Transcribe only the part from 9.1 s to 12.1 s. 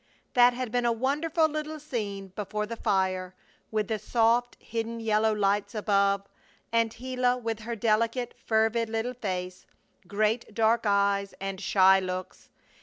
face, great, dark eyes, and shy